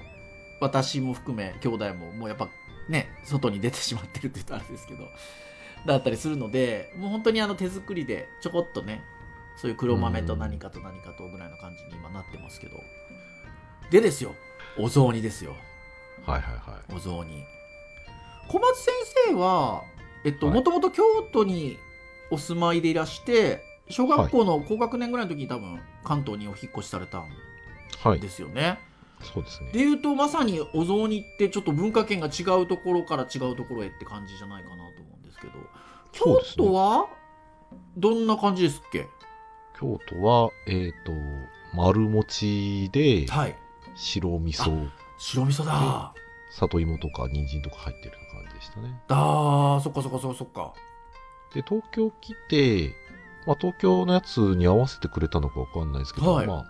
[0.62, 2.50] 私も含め兄弟ももうやっぱ
[2.88, 5.08] ね外に出てしまってるって言うとあれですけど
[5.86, 9.04] だったりするのでもう本当にあの手作りでちょこっとね
[9.62, 12.78] そういう黒豆と何かと何かとぐらいの感じに今なってますけど。
[13.92, 14.36] でですよ。
[14.78, 15.56] お雑煮ですよ。
[16.26, 16.96] はいはいはい。
[16.96, 17.44] お雑煮。
[18.48, 18.94] 小松先
[19.28, 19.84] 生は
[20.24, 21.78] えっともともと京都に
[22.32, 28.80] お住まいでいらして小学校の高学年ぐらいの時に多分関東にお引越しされたんですよね、はい
[29.22, 29.72] そうですね。
[29.74, 35.54] でいうとまさにお雑煮ってちょっと文化圏が違うところから違うところへって感じじゃないかなと思うんですけど。
[36.12, 37.08] 京都は
[37.98, 39.08] どんな感じですっけ？
[39.80, 41.14] 京都はえっ、ー、と
[41.74, 43.26] 丸餅で
[43.96, 46.14] 白味噌、はい、白味噌だ。
[46.52, 49.00] 里芋とか人参とか入ってる感じでしたね。
[49.08, 50.74] あーそっかそっかそっかそっか。
[51.54, 52.94] で東京来て、
[53.46, 56.66] まあ、東京のやつに合わせてくれたのか分かんないですけど、はい、まあ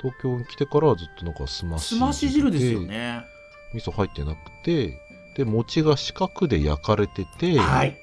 [0.00, 3.22] 東京に来てからはずっとなんかすましすまし汁ですよね。
[3.74, 4.98] 味噌入ってなくて
[5.36, 7.98] で餅が四角で焼かれてて、はい、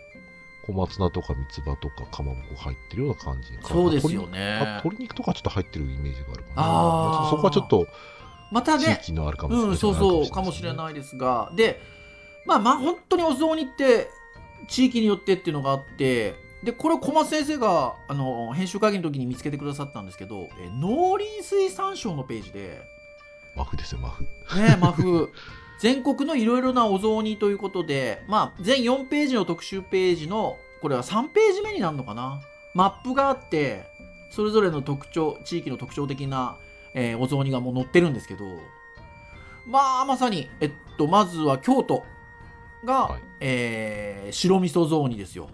[0.66, 6.54] 小松菜とか三つ葉とかかまぼこ入ってるような感じそうですよね鶏肉とかちょっと入ってるイメージがあるかな。
[6.56, 7.88] あそこはちょっと
[8.52, 11.52] またね地域のあるかもしれない、うん、そうそうかもしれないですが。
[11.56, 11.82] で
[12.46, 14.10] まあまあ本当にお雑煮って
[14.68, 22.82] 地域によってっていうのがあってでこれ小松先生があの編集会議の時に見つけてくださったんですけどえ農林水産省のページで。
[23.56, 24.24] マフですよマフ。
[24.58, 25.32] ねマフ
[25.84, 32.40] 全国のいろいろなお雑煮ということでまあ全4ページの特集ページのこれは3ページ目になるのかな？
[32.74, 33.84] マップがあって
[34.32, 36.56] それぞれの特徴地域の特徴的な、
[36.96, 38.46] えー、お雑煮がもう載ってるんですけど
[39.68, 42.04] まあまさにえっとまずは京都
[42.86, 45.50] が、はい、えー、白味噌雑煮ですよ。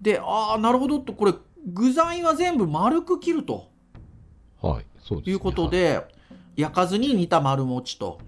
[0.00, 1.34] で、ああ、なるほどと、これ、
[1.66, 3.68] 具材は全部丸く切ると。
[4.62, 8.18] はい、そうです、ね、いうことで、はい、焼かずに煮た丸餅と。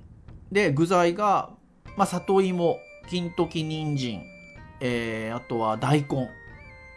[0.52, 1.50] で、具材が、
[1.96, 4.22] まあ、里芋、金時人参、
[4.80, 6.28] えー、あとは大根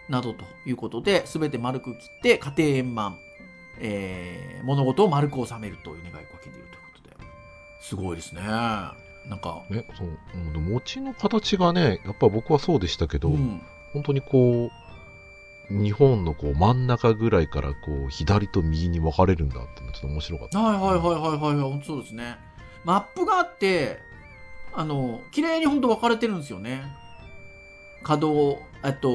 [0.10, 3.18] などということで、すべて丸く切って、家庭円満、
[3.80, 7.16] えー、物事を丸く収めるという願いをかけているということで、
[7.82, 8.42] すごいですね。
[8.42, 9.64] なんか。
[9.70, 13.62] ね、そう、餅の形がね、やっぱ僕はそうでしたけど、うん
[13.94, 14.84] 本当にこう、
[15.70, 17.76] 日本のこう真ん中ぐらいからこ
[18.08, 22.38] う左と右に分かれるんだってのちょっと面白かった、はいはいはいはいはい本当そうですね
[22.84, 24.00] マップがあって
[24.74, 26.84] あの綺麗に本当分かれてるんですよね
[28.04, 29.10] 角えっと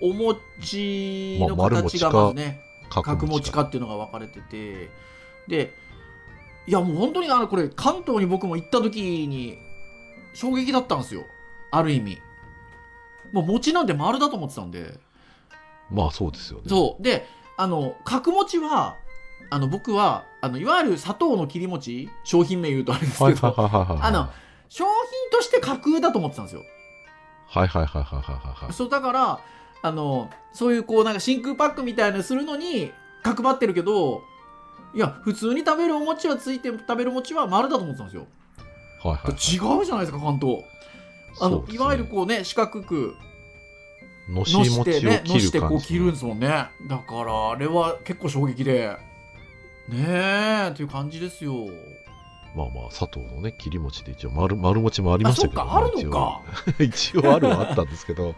[0.00, 4.90] お餅の形がまずね、まあ、角餅かっていうのが分かれてて
[5.48, 5.74] で
[6.66, 9.58] いやもう本当にあのこれ関東に僕も行った時に
[10.34, 11.24] 衝撃だったんですよ
[11.70, 12.18] ある意味
[13.32, 14.98] もう餅なんて丸だと思ってたんで。
[15.90, 16.64] まあそうですよね。
[16.68, 17.02] そう。
[17.02, 17.26] で、
[17.56, 18.96] あの、角餅は、
[19.50, 24.30] あの、僕は、あの、いわゆる砂糖の切り餅、商品名言うとあれですけど、あの、
[24.68, 24.92] 商品
[25.30, 26.62] として架空だと思ってたんですよ。
[27.46, 28.72] はいはいはいはいはいはい。
[28.72, 29.40] そう、だから、
[29.82, 34.22] あの、そういうこう、なんか真空パックみたいなするのに、角張ってるけど、
[34.94, 38.26] いや、普通に食べるお餅はついて食べる餅は丸だと思ってたんですよ。
[39.02, 40.64] はいはい、はい、違うじゃないですか、関東。
[41.40, 43.16] あの、ね、いわゆるこうね四角く
[44.28, 44.82] のし餅を
[45.24, 46.48] 切るしてこう切るんですもんね
[46.88, 48.96] だからあれは結構衝撃で
[49.88, 51.66] ねえっていう感じですよ。
[52.54, 56.42] まあまあ佐藤のね切り餅で一応丸丸餅もありましたけど、ね、あるのか。
[56.78, 58.34] 一応あるはあったんですけど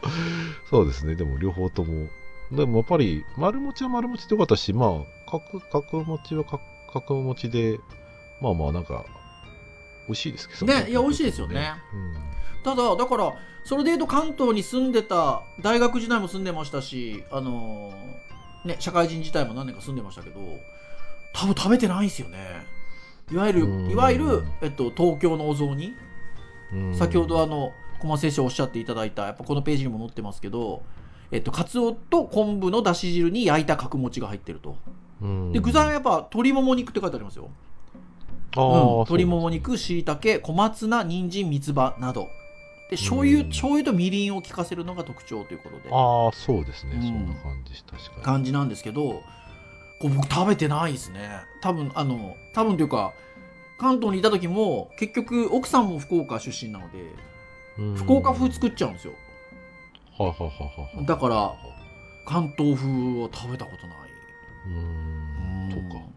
[0.69, 1.15] そうですね。
[1.15, 2.09] でも両方とも。
[2.53, 6.45] でもやっぱり丸餅は丸餅でよかったしまあ角角餅は
[6.93, 7.79] 角餅で
[8.41, 9.05] まあまあなんか
[10.09, 10.91] 美味しいですけどね。
[10.91, 12.15] いや美味しいですよね、うん。
[12.65, 13.35] ただだから
[13.65, 20.41] それでいうと関東に住んでた大学時代も住んでましたしあのー、ね社会人自体も何年か住んでましたけど
[21.33, 22.39] 多分食べてないですよね。
[23.33, 25.95] いわゆるいわゆる、えっと、東京のお雑煮。
[26.95, 30.83] 先ほどあの小松先生おっしゃっていただいたやっぱこのページにも載ってますけど
[31.33, 34.77] えっと、カツオと昆布のだし汁に焼いた角餅が入ってると。
[35.53, 37.51] で具材はやっぱ鶏もも肉って書いてありますよ。
[38.57, 42.27] うん、鶏もも肉、しいたけ、小松菜、人参、三つ葉など。
[42.91, 45.91] で醤油、うん、醤油とみりんを効かせるのが特徴ということで。
[45.93, 48.23] ああそうですね、うん、そんな感じ確かに。
[48.23, 49.23] 感じなんですけど
[50.01, 51.31] こう僕食べてないですね。
[51.61, 53.13] 多分あの多分というか
[53.79, 56.99] 関東にいた時も結局奥さんも福岡出身なので、
[57.79, 59.13] うん、福岡風作っちゃうんですよ。
[60.19, 61.55] ははははだから
[62.27, 63.97] 関東風は食べたことない。
[64.67, 65.71] うん。
[65.71, 66.11] そうか。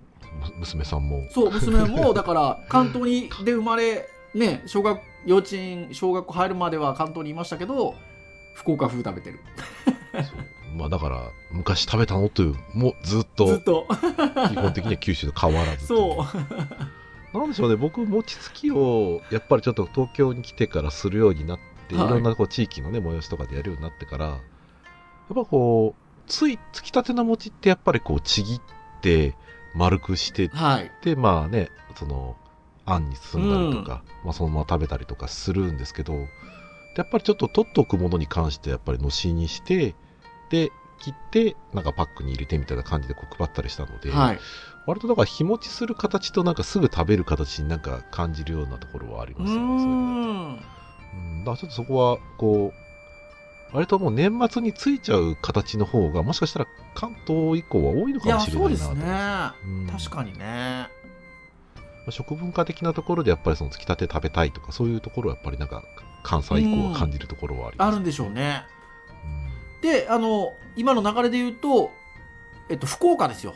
[0.57, 1.27] 娘さんも。
[1.29, 7.95] そう娘も だから関東にで生まれね小学幼稚園小学校入るまでは関東にいましたけど
[8.53, 9.39] 福岡風食べてる
[10.73, 13.87] まあだから昔食べたのというもうずっとずっと。
[14.49, 16.25] 基本的には九州と変わらずそ
[17.33, 17.37] う。
[17.37, 22.07] なんでしょうね僕餅つきをやっぱりちょっと東京に来てからするようになって、はい。
[22.07, 24.39] い、ろんなこう地域のね催しとかでやるようになってからやっ
[25.33, 28.61] ぱこうついつきたての餅ってやっぱりこうちぎっ
[29.01, 29.35] て
[29.75, 30.91] 丸くしてはい。
[31.03, 32.37] でまあねその
[32.85, 36.13] あんに包んだりとか、まあ、そのまま食べたりとかするんですけど
[36.95, 39.95] やっぱりちょっと取っておくものに関してやっぱりのしにして
[40.49, 44.39] で切ってなんかパックに入れてみたいな感じでこう配ったりしたので、はい。
[44.85, 49.63] 割とだから日持ちする形となんかすぐ食べる形になんか感じるようなところはありうますよね。
[51.13, 51.43] うん。
[51.43, 52.73] だからちょっとそこはこ
[53.71, 58.83] う割ともう年末についちゃう形の方がもしかしたら関東以降は多いのかもしれないなとそうです。
[58.93, 59.87] ね思いますうん。
[59.87, 60.87] 確かにね。
[61.75, 65.83] まあ食文化的なところでやっぱりそのつきたて食べたいとかそういうところはやっぱりなんか
[66.23, 68.63] 関西以降は感じるところはあります、あるんでしょうね。
[68.77, 68.82] うん
[69.83, 71.91] であの今の流れで言うと
[72.69, 73.53] えっと福岡ですよ。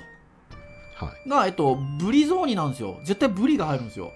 [0.96, 1.30] はい。
[1.30, 3.00] がえっとブリ雑煮なんですよ。
[3.04, 4.12] 絶対ブリが入るんですよ。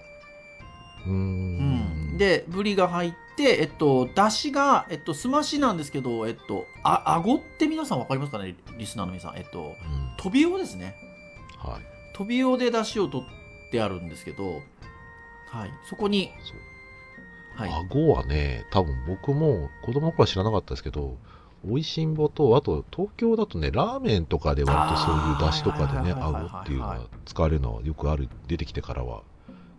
[1.06, 2.16] うーん。
[2.18, 8.54] でブリが入ってえっとだしがえっとすましなんですけどえっとああごって皆さんわかりますかね？
[8.76, 9.36] リスナーの皆さん。
[9.36, 9.74] えっとうん。
[10.18, 10.94] トビウオですね。
[11.58, 11.82] はい。
[12.14, 14.60] トビウオでだしを取ってあるんですけど
[15.48, 15.70] はい。
[15.88, 16.30] そこに
[17.56, 17.70] はい。
[17.72, 21.16] 顎はね多分僕も子供の頃は知らなかったですけど
[21.64, 29.22] 美味しんぼとあと東京だとねラーメンとかで割とそういう出汁とかでねあーはいはいはいはい顎っていうのは使われるのはよくある出てきてからは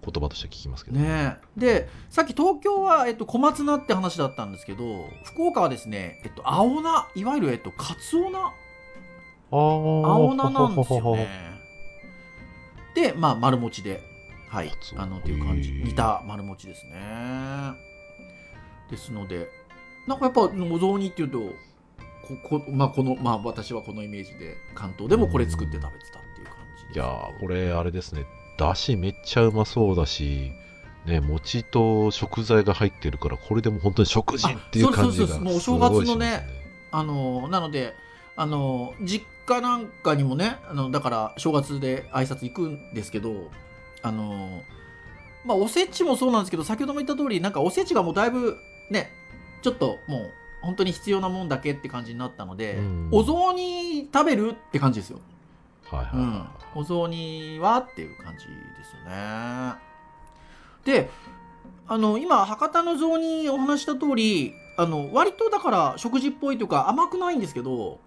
[0.04, 1.38] 言葉として聞きますけどね。
[1.58, 1.60] え。
[1.60, 4.84] でさっき東京は、えっと、小松菜って話だったんですけど
[5.24, 8.42] 福岡はですね、えっと、青菜いわゆる、えっと、カツオ菜。
[8.42, 9.56] あー。
[9.56, 11.54] 青菜なんですよね。
[12.96, 14.04] でまあ丸餅で
[14.50, 15.72] はいあのっていう感じ。
[15.72, 17.74] へえ煮た丸餅ですね。
[18.92, 19.48] ですので
[20.08, 21.40] なんかやっぱお雑煮っていうと
[22.28, 26.96] ここ,、まあ、このまあ私はこのイメージで関東でもこれ作って食べてたっていう感じです。
[26.96, 28.26] いやーこれあれですね。
[28.58, 30.52] だしめっちゃうまそうだし
[31.06, 36.48] ね餅と食材が入ってるからこれでも本当に食事っていう感じがあそうそうそうもうおすご正月のいしますね。
[36.92, 37.96] あのなので
[38.36, 43.52] あの実家なんかにもねあのだから正月で挨拶行くんですけど
[44.02, 44.64] あの
[45.44, 48.58] まあおせちもそうなんですけど先ほども言った通りなんかおせちがもうだいぶ
[48.90, 49.12] ね
[49.62, 50.32] ちょっともう
[50.64, 53.10] 本当に必要なもんだけって感じになったので、うん。
[53.12, 55.20] お雑煮食べるって感じですよ、
[55.92, 56.26] はいはいはい。
[56.76, 58.52] うん、お雑煮はっていう感じで
[58.84, 59.74] すよね。
[60.86, 61.10] で
[61.88, 68.00] あの今博多の雑煮お話しした通りあの割とだから食事っぽいというか甘くないんですけど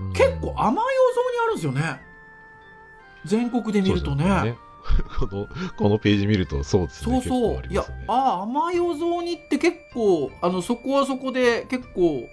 [0.00, 0.12] うん。
[0.14, 2.00] 結構甘いお雑煮あるんですよね。
[3.26, 4.56] 全国で見るとね
[5.18, 7.20] このこのページ見るとそうですね。
[7.22, 12.28] そうそう、いやあああ甘いお雑煮って結構あのそこはそこで結構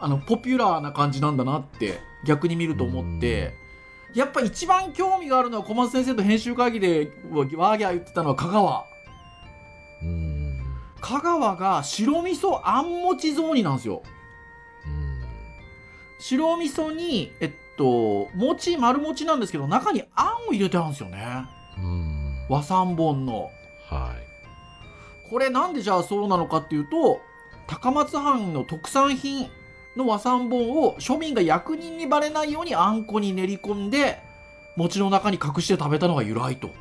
[0.00, 3.54] あのポピュラーな感じなんだなって逆に見ると思って。
[4.14, 8.84] やっぱ一番興味があるのは小松先生と編集会議でワーギャー言ってたのは香川。
[10.02, 10.62] うん。
[11.00, 14.04] 香川が白味噌あんもち雑煮なんですよ。
[14.86, 15.24] うん。
[16.20, 21.46] 白味噌にえっと餅丸餅なんですけど中にあんを入れてあるんですよね。
[21.48, 21.53] うん
[22.48, 23.50] 和三本の。
[23.88, 24.24] はい。
[25.30, 27.20] これなんでじゃあそうなのかっていうと
[27.66, 29.48] 高松藩の特産品
[29.96, 34.22] の和三本を庶民が役人にバレないようにあんこに練り込んで
[34.76, 36.68] 餅の中に隠して食べたのが由来と。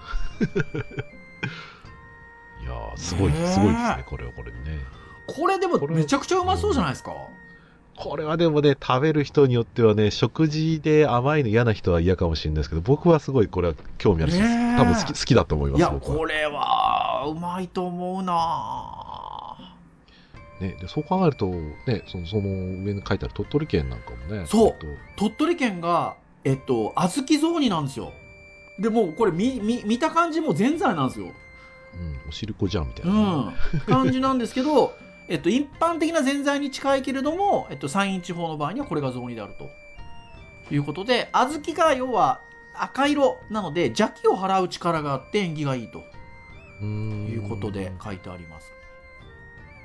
[2.61, 4.79] いやーすごい、ねえすごいですねこれはこれでね。
[5.27, 7.11] これでもめちゃくちゃうまそうじゃないですか
[7.95, 14.77] これはでもね食べる人によってはね食事で甘いの嫌な人は嫌かもしれないですけど僕はすごいこれは興味あるし、ねえ。
[14.77, 18.99] 多分好き好きだと思いますいやこれはうまいと思うな。
[20.59, 24.67] ね、でそう考えると、ね、そのその上に書いてある鳥取県なんかもねそう。
[24.67, 24.87] えっと。
[25.17, 28.11] 鳥取県がえっと小豆雑煮なんですよ。
[28.79, 31.27] でもうこれ見見見た感じもうぜんざいなんですよ。
[31.95, 33.53] うん、おしるこじゃんみたいうな、ん、
[33.85, 34.95] 感じなんですけど、
[35.29, 39.69] えっと、一般的なぜんざいに近いけれども、えっと、山陰地方の場合にはこれが雑煮であると。
[40.73, 42.39] いうことで小豆が要は
[42.75, 46.03] 赤色なので邪気を払う力があって縁起がいいと。
[46.83, 48.67] いうことで書いてあります。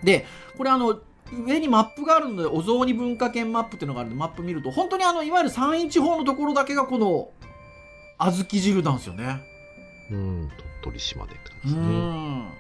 [0.03, 0.27] で
[0.57, 1.01] これあの
[1.33, 7.31] 上にマップがあるのでお雑煮文化圏マップっていうのがあるのでマップ見ると本当にあのいわゆる山陰地方のところだけがこの
[8.19, 9.43] 小豆汁なんですよね。
[10.11, 10.51] うん
[10.83, 11.99] 鳥取島でって感うじですね。
[11.99, 12.49] ん。
[12.49, 12.51] っ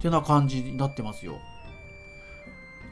[0.00, 1.38] てな感じになってますよ。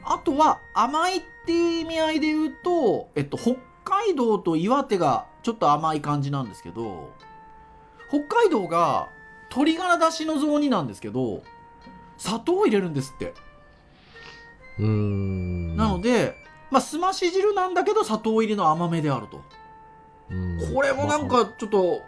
[0.03, 7.11] あとは甘いっていう意味合いで言うと、えっと、北海道と岩手がちょっと甘い感じなんですけど、
[8.09, 9.09] 北海道が
[9.49, 11.43] 鶏ガラだしの雑煮なんですけど、
[12.17, 13.33] 砂糖を入れるんですって。
[14.79, 15.75] うん。
[15.75, 16.35] なので、
[16.69, 19.41] まあ、すまし汁なんだけど砂糖入りの甘めであると。
[20.73, 22.01] これもなんかちょっと、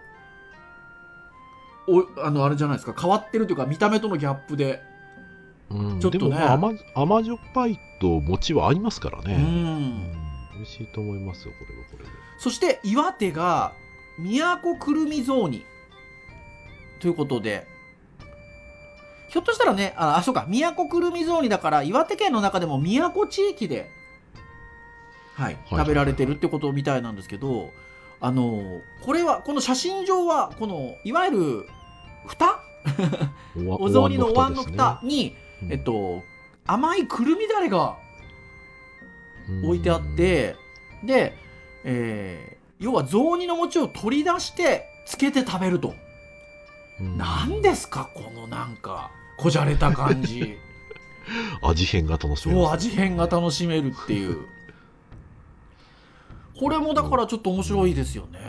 [1.85, 2.99] おあのあれじゃないですか。
[2.99, 4.81] 変わってるというか見た目とのギャップで
[5.74, 6.38] うん、ちょっとね。
[6.38, 9.36] 甘甘じょっぱいと餅は合いますからね。
[9.36, 10.11] うん。
[10.55, 12.09] 美味しいと思いますよこれはこれで。
[12.38, 13.74] そして岩手が
[14.19, 15.65] 都くるみ雑煮。
[16.99, 17.67] ということで。
[19.30, 20.45] ひょっとしたらねああそうか。
[20.47, 23.89] 都くるみ雑煮だから岩手県の中でも都地域で
[25.36, 27.71] はい、食べられてるってことみたいなんですけど、
[28.19, 31.67] あのこれはこの写真上はこのいわゆる
[32.28, 32.59] 蓋？
[33.67, 35.36] お 雑煮のお椀の蓋に
[35.70, 36.24] えっと、
[36.66, 37.97] 甘いくるみだれが
[39.64, 40.55] 置いてあって、
[41.03, 41.38] で、
[41.84, 45.93] えー、要は雑煮の餅を取り出してつけて食べると。
[46.99, 50.57] 何ですかこのなんかこじゃれた感じ。
[51.64, 54.45] 味変が楽しめるそう味変が楽しめるっていう。
[56.59, 58.39] これもだからちょっと面白いですよね、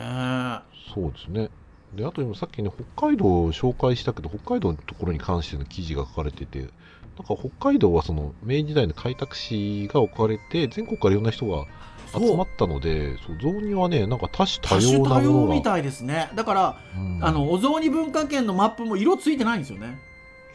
[0.94, 1.48] そうですね
[1.96, 11.66] であと今さっきね北海道を紹介したけど北海道のところに関しての記事が書かれててなんか北海道はその明治時代の開拓使が置かれて全国からいろんな人が
[12.12, 16.30] 集まったのでそう雑煮はねなんか多種多様なものがみたいですね。
[16.34, 19.98] だから、うん、あのお雑煮文化圏のマップも色ついてないんですよね。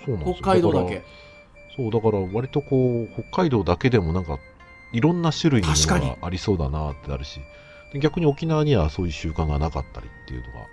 [0.05, 1.03] そうなん北海道だけ。
[1.75, 4.39] そうだから割とこう北海道だけでもなんか
[4.91, 7.39] いろんな種類のものがありそうだなってあるし
[7.95, 10.67] 逆に沖縄にはそういう習慣がなかったりっていうのが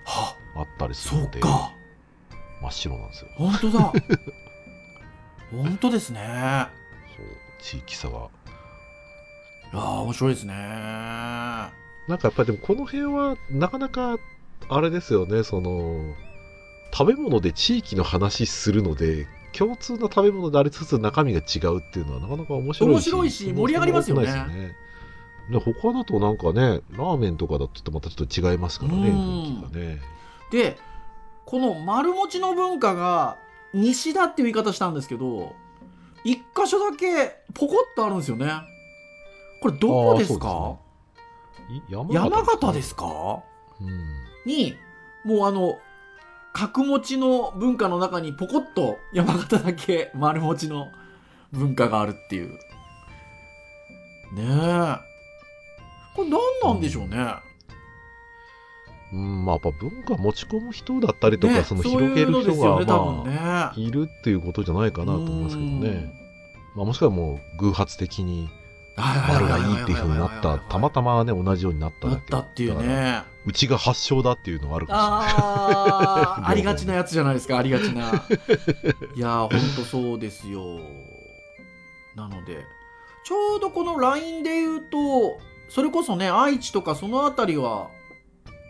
[0.60, 3.30] あったりするので真っ白なんですよ。
[3.36, 3.92] 本当だ。
[5.52, 6.66] 本当ですね。
[7.16, 7.26] そう
[7.60, 8.28] 地域差が。
[9.72, 10.54] いや面白いですね。
[10.54, 14.18] なんかやっぱりでもこの辺はなかなか
[14.68, 16.14] あれですよねその
[16.92, 24.26] 食べ物で地域の話するので共通な食べ物でありつつ中身が違うっていうのはなかなか面白いし面白いし盛り上がりますよね。
[24.26, 24.76] ね。
[25.60, 30.00] 他だとなんかねラーメンとかだとまたちょっと違いますからね雰囲気がね
[30.50, 30.78] で
[31.44, 33.36] この丸餅の文化が
[33.74, 35.54] 西だっていう言い方したんですけど
[36.24, 38.50] 一箇所だけポコッとあるんですよね。
[39.60, 40.76] これどこですか？
[41.88, 43.42] 山形ですか、
[43.80, 43.88] うん、
[44.44, 44.76] に
[45.24, 45.78] もうあの
[46.52, 50.88] 角餅の文化の中にポコッと山形だけ丸餅の
[51.52, 52.50] 文化があるっていう。
[54.34, 54.96] ねえ。
[56.14, 57.18] これ何なんでしょうね、
[59.12, 66.12] うん、まあ、やっぱ文化持ち込む人だったりとか、ね、その広げる人が、まあ、ね、いるっていうことじゃないかなと思いますけどね。
[66.74, 68.50] まあ、もしくはもう偶発的に
[68.96, 72.32] 丸がいいっていうふうになった、たまたまね、同じようになっただけ。
[72.32, 73.22] なったっていうね。
[73.44, 76.50] うちが発祥だっていうのがあるかもしれない。
[76.50, 78.24] ありがちなやつじゃないですか、ありがちな。
[79.14, 80.80] いやー、ほんとそうですよ。
[82.14, 82.64] なので、
[83.24, 85.38] ちょうどこの LINE で言うと、
[85.68, 87.90] それこそね、愛知とかその辺りは、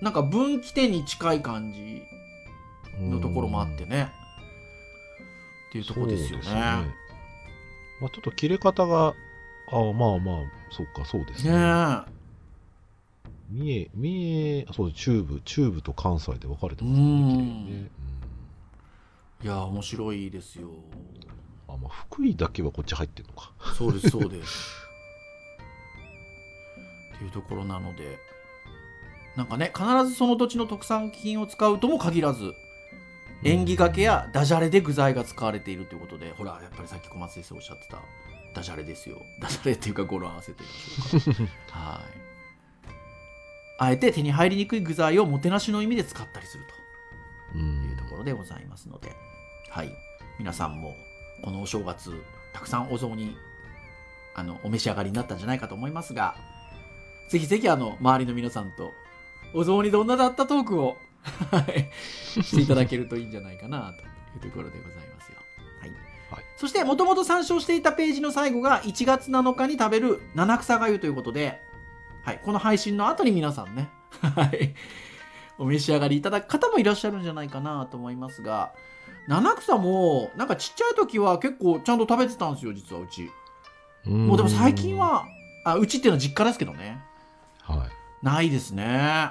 [0.01, 2.03] なんか分岐点に近い感じ
[3.01, 4.12] のところもあってね。
[5.68, 6.44] っていうところですよね。
[6.44, 6.51] ね
[8.01, 9.14] まあ、ちょっと切れ方が、
[9.68, 10.36] ああ、まあまあ、
[10.70, 11.53] そっか、そうですね。
[11.53, 12.03] ね
[13.49, 17.07] 三重、三重、そう中部、中部と関西で分かれてますね。
[17.07, 17.90] ね
[19.40, 20.70] うん、いや、面白いですよ。
[21.68, 23.53] あ、まあ、福井だけはこっち入ってるのか。
[23.74, 24.76] そうです、そうです。
[27.16, 28.18] っていうところなので、
[29.37, 32.55] なんかね必ずその土地の特産品を使うとも限らず
[33.45, 37.99] 縁起がけやダジャレで具材が使われているということでほらやっぱりさっき小松先生おっしゃってた
[38.55, 39.18] ダジャレですよ。
[39.39, 40.70] ダジャレっていうか語呂合わせと言い
[41.12, 41.78] ましょうか。
[41.78, 42.03] はい。
[43.78, 47.59] あえて手に入りにくい具材をもてなしの意味で使ったりすると。
[47.59, 49.12] いうところでございますので、
[49.68, 49.91] はい。
[50.39, 50.95] 皆さんも
[51.43, 52.22] このお正月
[52.53, 53.37] たくさんお雑煮
[54.34, 56.37] あのお召し上がりになったんじゃないかと思いますが
[57.30, 58.93] ぜひぜひあの周りの皆さんと
[59.57, 60.98] お雑煮どんなだったトークを
[62.42, 65.38] していただけるといいんじゃないかなというところでございますよ。
[65.80, 65.90] はい。
[66.30, 71.59] はい、そして、もともと参照していたページの最後が1月7日に食べる七草がゆということで、
[72.22, 72.40] はい。
[72.44, 73.88] この配信の後に皆さんね、
[74.20, 74.74] はい。
[75.59, 78.74] お召し上がりいただく方もいらっしゃるんじゃないかなと思いますが、
[79.26, 83.30] 七草も、なんかちっちゃい時は結構ちゃんと食べてたんですよ、実はうち。
[84.04, 85.24] もうでも最近は、
[85.64, 87.00] あうちっていうのは実家ですけどね。
[87.62, 88.24] はい。
[88.24, 89.30] ないですね。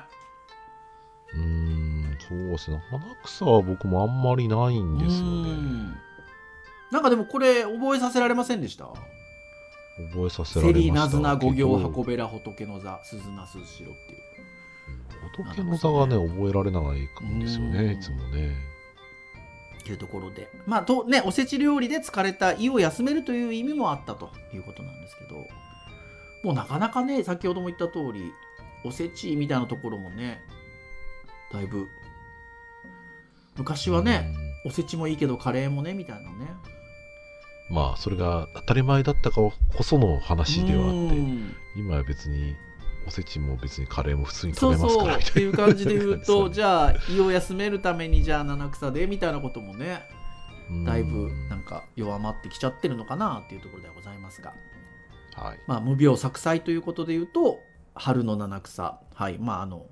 [1.36, 2.82] うん、そうですね。
[2.90, 5.96] 花草は僕もあんまりないんですよね。
[6.92, 8.86] なんかでもこれ覚えさせられませんでした？
[10.14, 14.26] 覚えさせられましリナズナ五行箱べら仏の座鈴名鈴代っていう。
[15.46, 18.56] 仏の座がね、覚えられないんですよね、いつもね。
[19.84, 25.36] というところでまあとねおせち料理で疲れた胃を休めるという意味もあったということなんですけど
[26.44, 28.32] もうなかなかね先ほども言った通り
[28.84, 30.42] おせちみたいなところもね
[31.52, 31.88] だいぶ。
[33.58, 34.34] 昔はね、
[34.66, 36.48] おせちもいいけどカレーもねみたいなね。
[37.70, 41.16] まあそれが当たり前だったかこその話ではあって
[41.76, 42.56] 今は別に
[43.08, 50.04] おせちも別にカレーも普通に食べますからみたいなっていう感じで言うとじゃあ胃を休めるためにじゃあ七草でみたいなこともね
[50.86, 54.54] だいぶなんか弱まってきちゃってるのかなっていうところではございますが、
[55.36, 55.60] はい。
[55.68, 57.60] まあ、無病息災ということで言うと
[57.94, 59.00] 春の七草。
[59.14, 59.38] はい。
[59.38, 59.86] まああの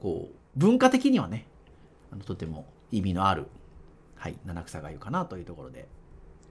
[0.00, 1.46] こう文化的にはね
[2.12, 3.46] あのとても意味のある、
[4.16, 5.88] はい、七草がゆかなというところで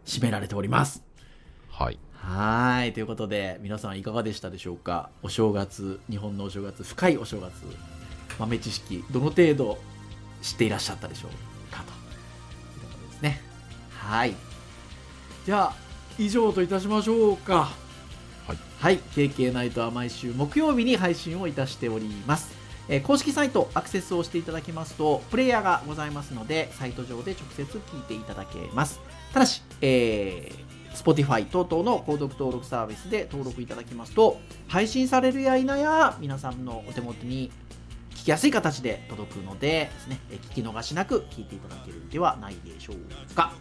[0.06, 1.04] 締められております。
[1.70, 2.00] はい。
[2.14, 2.94] はい。
[2.94, 5.10] ということで、皆さんいかがでしたでしょうか？
[5.22, 7.54] お正月、日本のお正月、深いお正月、
[8.38, 9.78] 豆知識、どの程度
[10.42, 13.42] 知っていらっしゃったでしょうかというところですね。
[13.92, 14.36] はい。
[15.46, 15.76] じゃあ、
[16.18, 17.70] 以上といたしましょうか。
[18.48, 18.58] はい。
[18.80, 18.98] はい。
[18.98, 22.59] KK ナイトは毎週木曜日に配信をいたしております。
[22.90, 29.00] えー、公式サイトアクセスをしていただきますと、プレイヤーがございますので、サイト上で直接聞いていただけます。
[29.32, 37.52] ただし、えー、Spotify 等々の購読登録サービスで登録いただきますと、配信されるや否や、皆さんのお手元に
[38.16, 40.20] 聞きやすい形で届くのでですね、
[40.52, 43.54] 聞き逃しなく聞いていただけるんではないでしょうか。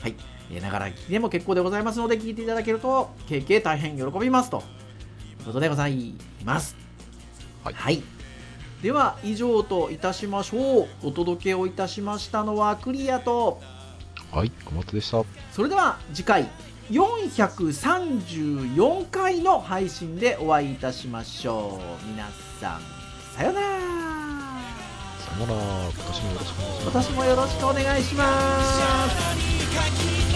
[0.00, 0.14] はい。
[0.60, 4.64] ながら聞きでも結構でございますので、聞いていただけると、経験大変喜びますと
[5.38, 6.76] いうことでございます。
[7.62, 8.17] はい、はい
[8.82, 10.88] では以上といたしましょう。
[11.02, 13.60] お届けをいたしましたのはクリアと。
[14.30, 15.24] はい小松でした。
[15.52, 16.48] それでは次回
[16.90, 22.06] 434回の配信でお会いいたしましょう。
[22.06, 22.28] 皆
[22.60, 22.82] さん
[23.36, 23.66] さよなら。
[25.18, 25.60] さよなら。
[25.90, 26.02] 今
[26.92, 28.68] 年もよろしくお願いします。
[28.68, 30.27] 今年もよろしくお願いします